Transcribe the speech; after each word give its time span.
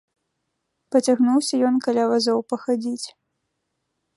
Пацягнуўся 0.95 1.53
ён 1.69 1.75
каля 1.89 2.03
вазоў 2.13 2.39
пахадзіць. 2.55 3.07